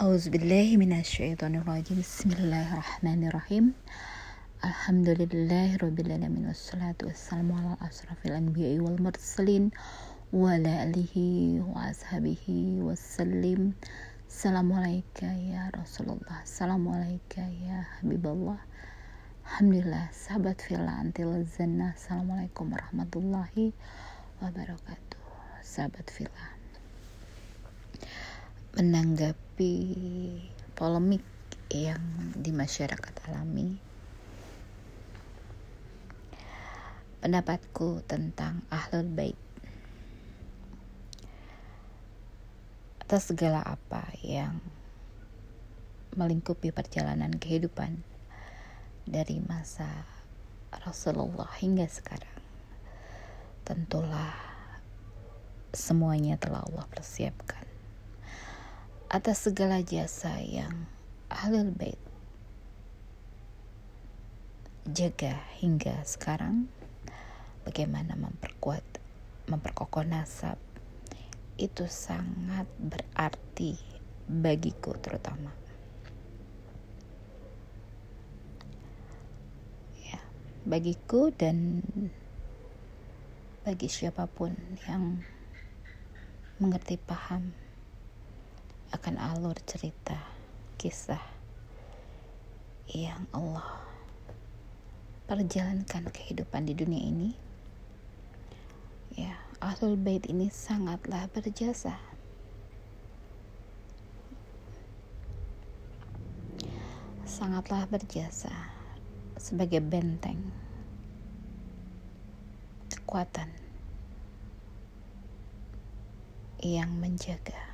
[0.00, 3.76] Auzubillahiminasyaitonirrajim Bismillahirrahmanirrahim
[4.64, 9.68] Alhamdulillahirrabbilalamin Wassalatu wassalamu ala asrafil anbiya'i wal mursalin
[10.32, 13.76] Wa ala alihi wa ashabihi wassalim
[14.24, 18.64] Assalamualaikum ya Rasulullah Assalamualaikum ya Habibullah
[19.52, 23.76] Alhamdulillah sahabat fila antil zannah Assalamualaikum warahmatullahi
[24.40, 25.20] wabarakatuh
[25.60, 26.59] Sahabat fila
[28.70, 29.74] menanggapi
[30.78, 31.26] polemik
[31.70, 32.02] yang
[32.38, 33.78] di masyarakat alami.
[37.18, 39.38] Pendapatku tentang ahlul bait.
[43.02, 44.62] Atas segala apa yang
[46.14, 48.06] melingkupi perjalanan kehidupan
[49.02, 50.06] dari masa
[50.70, 52.38] Rasulullah hingga sekarang
[53.66, 54.34] tentulah
[55.70, 57.69] semuanya telah Allah persiapkan
[59.10, 60.86] atas segala jasa yang
[61.26, 61.98] Ahlul Bait
[64.86, 66.70] jaga hingga sekarang
[67.66, 68.86] bagaimana memperkuat
[69.50, 70.62] memperkokoh nasab
[71.58, 73.74] itu sangat berarti
[74.30, 75.50] bagiku terutama.
[80.06, 80.22] Ya
[80.62, 81.82] bagiku dan
[83.66, 84.54] bagi siapa pun
[84.86, 85.18] yang
[86.62, 87.50] mengerti paham
[88.90, 90.18] akan alur cerita
[90.74, 91.22] kisah
[92.90, 93.86] yang Allah
[95.30, 97.30] perjalankan kehidupan di dunia ini.
[99.14, 101.94] Ya Ahlul Bait ini sangatlah berjasa.
[107.22, 108.50] Sangatlah berjasa
[109.38, 110.50] sebagai benteng
[112.90, 113.54] kekuatan
[116.58, 117.69] yang menjaga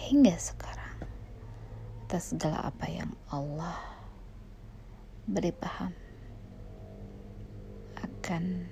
[0.00, 0.96] hingga sekarang
[2.06, 3.78] atas segala apa yang Allah
[5.28, 5.94] beri paham
[8.00, 8.66] akan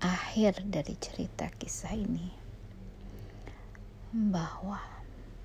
[0.00, 2.32] akhir dari cerita kisah ini
[4.10, 4.80] bahwa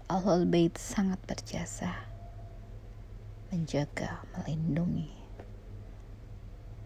[0.07, 2.11] Ahlul Bait sangat berjasa
[3.51, 5.11] menjaga, melindungi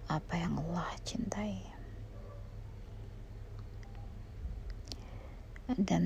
[0.09, 1.74] apa yang Allah cintai.
[5.73, 6.03] Dan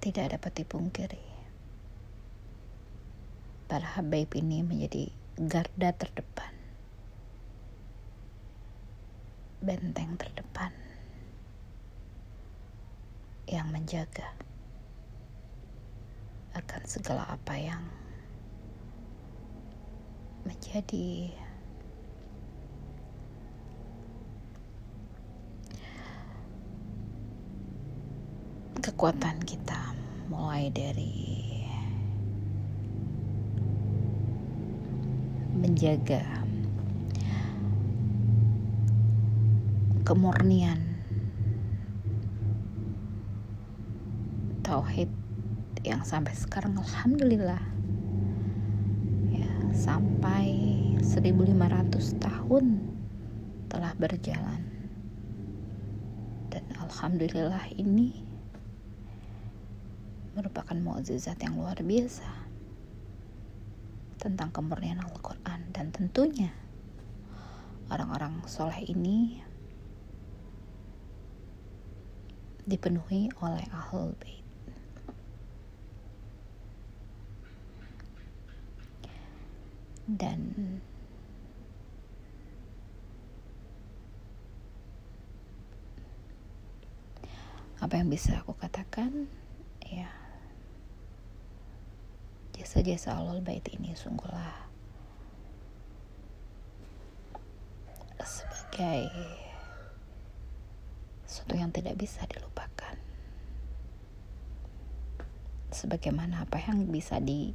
[0.00, 1.24] tidak dapat dipungkiri.
[3.68, 6.52] Para habaib ini menjadi garda terdepan.
[9.60, 10.72] Benteng terdepan.
[13.44, 14.28] Yang menjaga
[16.54, 17.82] akan segala apa yang
[20.48, 21.34] menjadi
[28.84, 29.96] kekuatan kita
[30.28, 31.64] mulai dari
[35.56, 36.20] menjaga
[40.04, 41.00] kemurnian
[44.60, 45.08] tauhid
[45.80, 47.64] yang sampai sekarang alhamdulillah
[49.32, 50.52] ya sampai
[51.00, 52.84] 1500 tahun
[53.72, 54.60] telah berjalan.
[56.52, 58.33] Dan alhamdulillah ini
[60.34, 62.26] merupakan mukjizat yang luar biasa
[64.18, 66.50] tentang kemurnian Al-Quran dan tentunya
[67.92, 69.38] orang-orang soleh ini
[72.64, 74.42] dipenuhi oleh Ahlul Bait.
[80.04, 80.40] Dan
[87.80, 89.28] apa yang bisa aku katakan
[89.84, 90.23] ya
[92.74, 94.66] jasa-jasa Allah bait ini sungguhlah
[98.18, 99.06] sebagai
[101.22, 102.98] sesuatu yang tidak bisa dilupakan.
[105.70, 107.54] Sebagaimana apa yang bisa di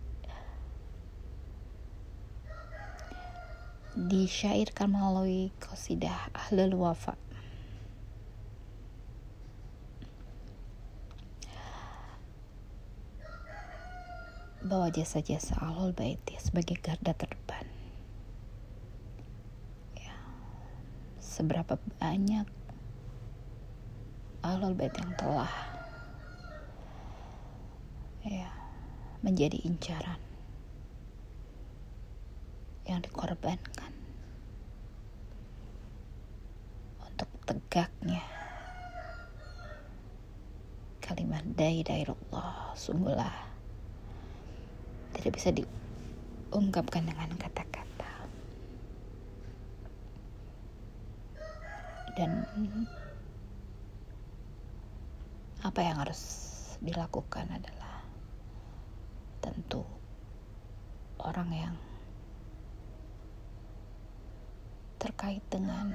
[4.00, 7.20] disyairkan melalui qasidah ahlul wafa
[14.60, 17.64] bahwa jasa-jasa Ahlul Bait ya, sebagai garda terdepan.
[19.96, 20.16] Ya,
[21.24, 22.44] seberapa banyak
[24.44, 25.52] Ahlul Bait yang telah
[28.24, 28.52] ya
[29.24, 30.20] menjadi incaran
[32.84, 33.92] yang dikorbankan
[37.00, 38.24] untuk tegaknya
[41.02, 43.49] kalimat dai Allah sungguhlah
[45.20, 48.12] tidak bisa diungkapkan dengan kata-kata.
[52.16, 52.48] Dan
[55.60, 56.48] apa yang harus
[56.80, 58.08] dilakukan adalah
[59.44, 59.84] tentu
[61.20, 61.76] orang yang
[65.04, 65.92] terkait dengan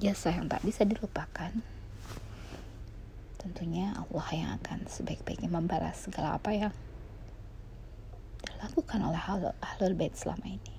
[0.00, 1.75] jasa yang tak bisa dilupakan
[3.46, 6.74] tentunya Allah yang akan sebaik-baiknya membalas segala apa yang
[8.42, 9.22] dilakukan oleh
[9.62, 10.74] ahlul bait selama ini.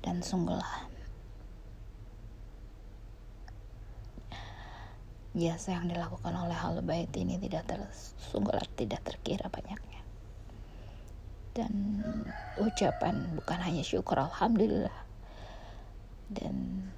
[0.00, 0.88] Dan sungguhlah
[5.36, 7.80] jasa yang dilakukan oleh hal bait ini tidak ter,
[8.32, 10.00] sungguhlah tidak terkira banyaknya.
[11.52, 12.00] Dan
[12.56, 14.96] ucapan bukan hanya syukur alhamdulillah.
[16.32, 16.88] Dan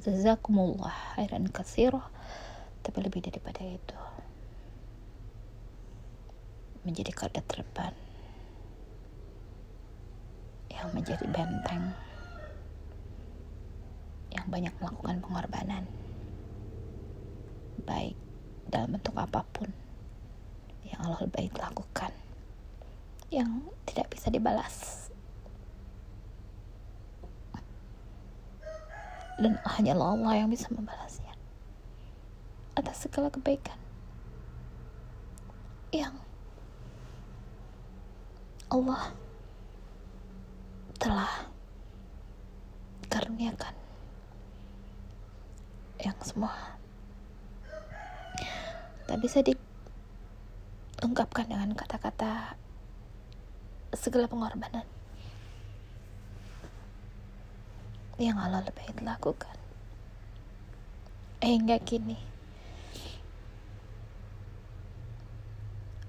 [0.00, 2.08] jazakumullah khairan kasirah
[2.80, 3.98] tapi lebih daripada itu
[6.82, 7.92] menjadi kada terban
[10.72, 11.92] yang menjadi benteng
[14.32, 15.84] yang banyak melakukan pengorbanan
[17.84, 18.16] baik
[18.66, 19.68] dalam bentuk apa pun
[20.88, 22.10] yang Allah baik lakukan
[23.28, 25.01] yang tidak bisa dibalas
[29.40, 31.32] dan hanya Allah yang bisa membalasnya.
[32.76, 33.76] Atas segala kebaikan
[35.92, 36.16] yang
[38.72, 39.12] Allah
[40.96, 41.52] telah
[43.12, 43.76] karuniakan.
[46.00, 46.80] Yang semua
[49.04, 52.56] tak bisa diungkapkan dengan kata-kata
[53.92, 54.88] segala pengorbanan
[58.20, 59.56] yang Allah lebih lakukan.
[61.42, 62.18] Hingga kini.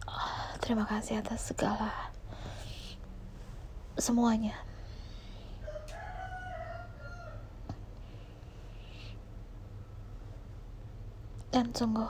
[0.06, 2.14] Oh, terima kasih atas segala
[3.98, 4.58] semuanya.
[11.54, 12.10] Dan sungguh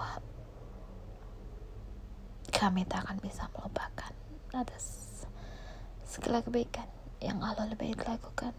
[2.48, 4.16] kami tak akan bisa melupakan
[4.56, 5.20] atas
[6.08, 6.88] segala kebaikan
[7.20, 8.56] yang Allah lebih lakukan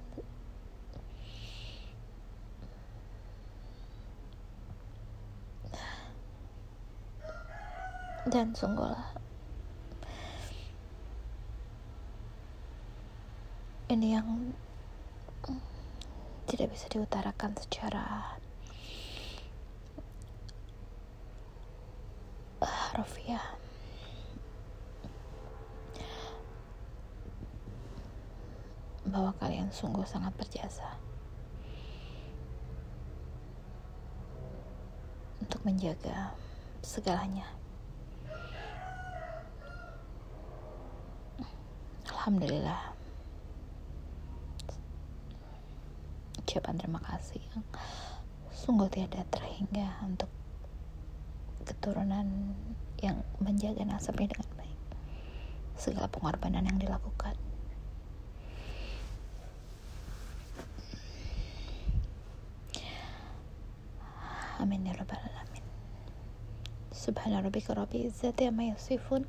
[8.25, 9.13] dan sungguhlah
[13.93, 14.57] ini yang
[16.49, 18.37] tidak bisa diutarakan secara
[22.65, 23.45] harfiah
[29.05, 30.97] bahwa kalian sungguh sangat berjasa
[35.45, 36.33] untuk menjaga
[36.81, 37.64] segalanya.
[42.25, 42.81] Alhamdulillah.
[46.41, 47.61] Ucapan terima kasih yang
[48.49, 50.33] sungguh tiada terhingga untuk
[51.69, 52.57] keturunan
[53.05, 54.81] yang menjaga nasabnya dengan baik.
[55.77, 57.37] Segala pengorbanan yang dilakukan.
[64.65, 65.61] amin ya rabbal alamin
[66.89, 69.29] subhana rabbika rabbil izzati amma yasifun